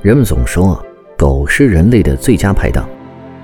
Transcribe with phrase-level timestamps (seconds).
[0.00, 0.80] 人们总说
[1.16, 2.88] 狗是人类的最佳拍档，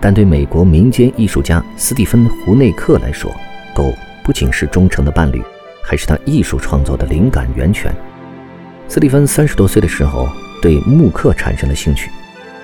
[0.00, 3.28] 但对美国民间艺术家斯蒂芬·胡内克来说，
[3.74, 5.42] 狗不仅是忠诚的伴侣，
[5.82, 7.92] 还是他艺术创作的灵感源泉。
[8.86, 10.28] 斯蒂芬三十多岁的时候，
[10.62, 12.08] 对木刻产生了兴趣。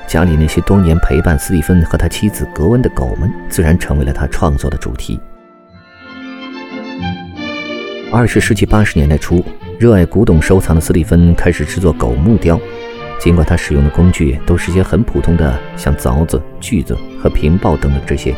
[0.06, 5.18] 家里那些多年陪伴斯蒂芬和他妻子格温的狗们，自然成为了他创作的主题。
[8.12, 9.44] 二十世纪八十年代初，
[9.80, 12.60] 热爱古董收藏的斯蒂芬开始制作狗木雕。
[13.20, 18.34] 尽管他使用的工具都是些很普通的，像凿子、锯子和平刨等等这些，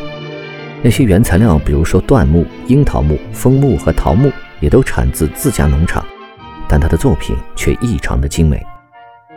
[0.81, 6.05] 那些原材料，比如说椴木、樱桃木、枫木和桃木，也都产自自家农场，
[6.67, 8.61] 但他的作品却异常的精美。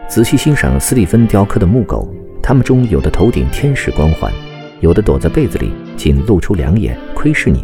[0.08, 2.12] 仔细欣赏斯蒂芬雕刻的木狗。
[2.42, 4.32] 它们中有的头顶天使光环，
[4.78, 7.58] 有的躲在被子里，仅露出两眼窥视你；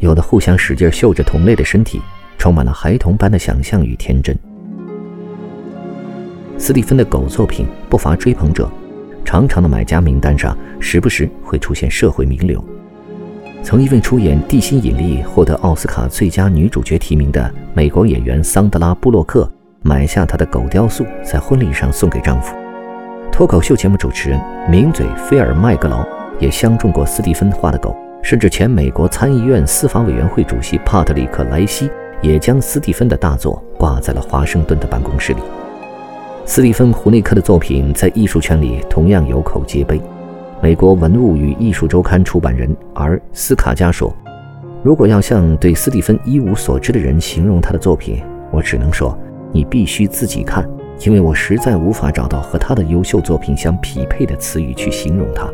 [0.00, 2.00] 有的互相使劲嗅着同类的身体，
[2.38, 4.34] 充满了孩童般的想象与天真。
[6.58, 8.68] 斯蒂芬的狗作品不乏追捧者，
[9.24, 12.62] 长长的买家名单上时不时会出现社会名流。
[13.62, 19.50] 曾因为出演《地心引力》获得奥斯卡最佳女主角提名的美国演员桑德拉·布洛克，
[19.82, 22.54] 买下她的狗雕塑，在婚礼上送给丈夫。
[23.30, 26.04] 脱口秀节目主持人名嘴菲尔麦格劳
[26.40, 31.88] 也相中过斯蒂芬画的狗，甚至前美国参议院司法委员会主席帕特里克莱西
[32.20, 35.40] 也将斯蒂芬的大作挂在了华盛顿的办公室里。
[36.48, 40.00] 斯蒂芬胡内克的作品在艺术圈里同样有口皆碑。
[40.62, 44.10] 美国文物与艺术周刊出版人而斯卡加说
[44.82, 49.16] ：“如果要向对斯蒂芬一无所知的人形容他的作品，我只能说，
[49.52, 50.66] 你必须自己看。”
[51.04, 55.46] 因为我实在无法找到和他的优秀作品相匹配的词语去形容他。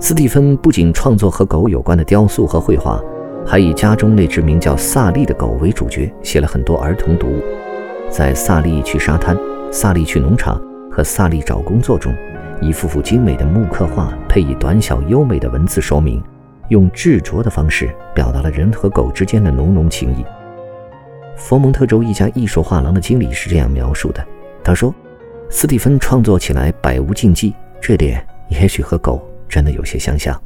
[0.00, 3.00] 斯蒂芬不仅创作和狗有关的雕塑和绘画，
[3.46, 7.40] 还以家中那只名叫萨利的狗为主角，写了很多儿童读物。
[8.10, 9.36] 在《萨利去沙滩》
[9.72, 10.60] 《萨利去农场》
[10.94, 12.14] 和《萨利找工作》中，
[12.60, 16.22] 一幅幅精美的木刻画配以短小优美的文字说明，
[16.68, 20.26] 用执着的方式表达了人和狗之间的浓浓情谊。
[21.36, 24.22] 佛蒙特州一家艺术画廊的经理是这样描述的。
[24.62, 24.94] 他说
[25.48, 30.38] ：“斯蒂芬创作起来百无禁忌，这点也许和狗真的有些相像。”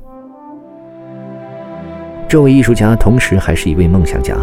[2.29, 4.37] 这位艺术家同时还是一位梦想家。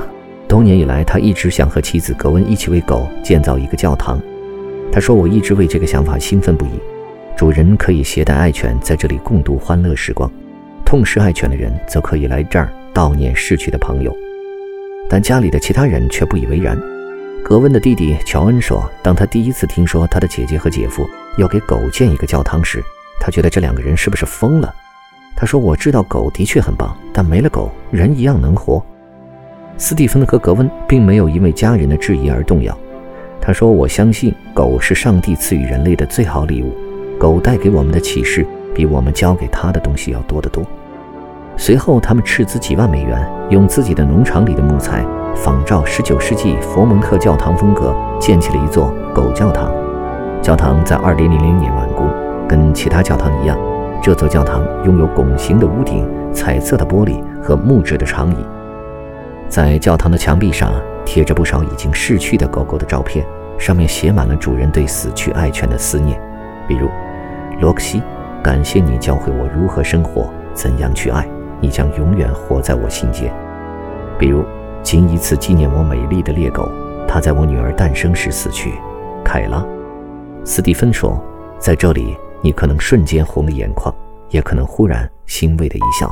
[0.46, 4.22] 多年以来，他一直想和妻子格温一起为狗建造一个教堂。
[4.92, 6.80] 他说：“我一直为这个想法兴奋不已。
[7.36, 10.32] 主人可以携带爱犬在这里共度欢乐时光，
[10.86, 14.16] 痛失爱犬的人则可以来这儿悼念逝去的朋友。”
[15.10, 16.80] 但家里的其他人却不以为然。
[17.44, 21.06] 格温的弟弟乔恩说：“当他第一次听说他的姐姐和姐夫
[21.38, 22.82] 要给狗建一个教堂时，
[23.20, 24.74] 他觉得这两个人是不是疯了？”
[25.36, 28.84] 他说：“我知道狗的确很棒，但没了狗，人一样能活。”
[29.78, 32.78] 斯蒂芬和格温并没有因为家人的质疑而动摇。
[33.46, 36.74] 他说：“我相信狗是上帝赐予人类的最好礼物，
[37.20, 40.64] 狗带给我们的启示比我们教给他的东西要多得多。”
[41.58, 45.06] 随后，他们斥资几万美元，用自己的农场里的木材。
[45.36, 49.74] 仿照19世纪佛蒙特教堂风格建起了一座狗教堂。
[50.44, 52.08] 教堂在2000年完工，
[52.48, 53.58] 跟其他教堂一样，
[54.02, 58.38] 这座教堂拥有拱形的屋顶、彩色的玻璃和木质的长椅。
[59.50, 60.72] 在教堂的墙壁上
[61.14, 63.24] 贴着不少已经逝去的狗狗的照片，
[63.60, 66.20] 上面写满了主人对死去爱犬的思念，
[66.68, 66.90] 比如
[67.62, 68.02] ：“罗克西，
[68.44, 71.24] 感谢你教会我如何生活，怎样去爱，
[71.62, 73.32] 你将永远活在我心间。”
[74.18, 74.44] 比如。
[74.82, 76.68] 仅以此纪念我美丽的猎狗，
[77.08, 78.74] 它在我女儿诞生时死去。
[79.24, 79.64] 凯拉，
[80.44, 81.24] 斯蒂芬说
[81.58, 83.94] ：“在这里，你可能瞬间红了眼眶，
[84.30, 86.12] 也可能忽然欣慰的一笑。”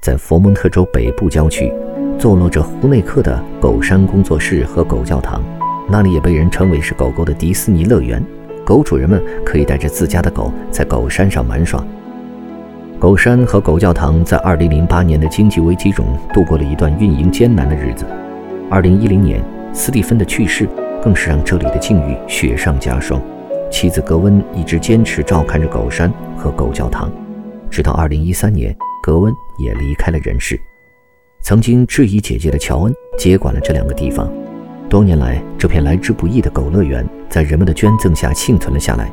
[0.00, 1.74] 在佛蒙特州北部郊区，
[2.18, 5.40] 坐落着胡内克的狗山工作室和狗教堂，
[5.88, 8.22] 那里也被人称为是狗狗的迪士尼乐园。
[8.64, 11.82] 狗主人们可以带着自家的狗在狗山上玩耍。
[12.98, 16.04] 狗山和狗教堂在2008年的经济危机中
[16.34, 18.04] 度过了一段运营艰难的日子。
[18.70, 19.40] 2010年，
[19.72, 20.68] 斯蒂芬的去世
[21.00, 23.22] 更是让这里的境遇雪上加霜。
[23.70, 27.10] 妻子格温一直坚持照看着狗山和狗教堂，
[27.70, 30.60] 直到2013年，格温也离开了人世。
[31.40, 34.30] 曾经质疑姐姐的乔恩接管了这两个地方。
[34.88, 39.10] 多年来，这片来之不易的狗乐园在人们的捐赠下幸存了下来。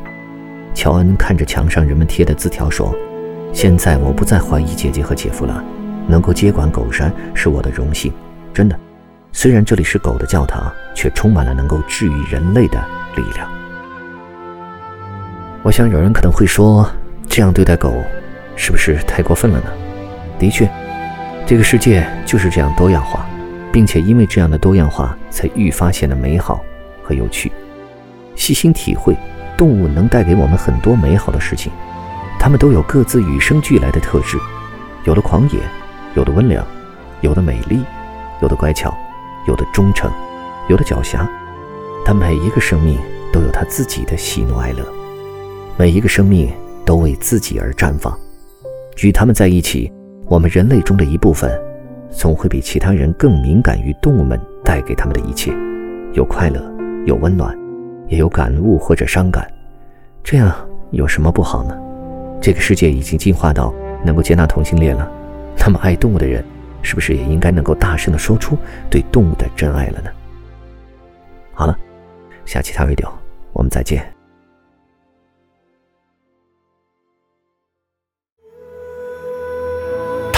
[0.74, 2.94] 乔恩看着墙上人们贴的字条说
[3.54, 5.64] ：“现在我不再怀疑姐姐和姐夫了，
[6.08, 8.12] 能够接管狗山是我的荣幸，
[8.54, 8.78] 真的。
[9.32, 12.84] 虽然这里是狗的教堂，却充满了能够治愈人类的
[13.16, 13.50] 力量。”
[15.64, 16.90] 我想有人可能会说，
[17.28, 17.94] 这样对待狗，
[18.56, 19.72] 是不是太过分了呢？
[20.38, 20.70] 的确，
[21.48, 23.24] 这个世界就是这样多样化，
[23.72, 26.66] 并且因为这样的多样化，才愈发显得美好
[27.04, 27.52] 和有趣。
[28.36, 29.16] 细心体会，
[29.56, 31.72] 动物能带给我们很多美好的事情，
[32.40, 34.40] 它们都有各自与生俱来的特质，
[35.04, 35.60] 有的狂野，
[36.16, 36.66] 有的温良，
[37.22, 37.80] 有的美丽，
[38.42, 38.92] 有的乖巧，
[39.48, 40.12] 有的忠诚，
[40.68, 41.28] 有的狡黠。
[42.04, 42.98] 但每一个生命
[43.32, 44.84] 都有它自己的喜怒哀乐，
[45.78, 46.52] 每一个生命
[46.84, 48.18] 都为自己而绽放。
[49.04, 49.92] 与它们在一起。
[50.28, 51.52] 我们人类中的一部分，
[52.10, 55.54] 总会比其他人更敏感于动物们带给他们的一切，
[56.14, 56.60] 有快乐，
[57.06, 57.56] 有温暖，
[58.08, 59.48] 也有感悟或者伤感。
[60.24, 60.54] 这样
[60.90, 61.78] 有什么不好呢？
[62.42, 63.74] 这个世界已经进化到
[64.04, 65.10] 能够接纳同性恋了，
[65.60, 66.44] 那么爱动物的人，
[66.82, 68.58] 是不是也应该能够大声的说出
[68.90, 70.10] 对动物的真爱了呢？
[71.54, 71.78] 好了，
[72.46, 73.10] 下期 video
[73.54, 74.15] 我们再见。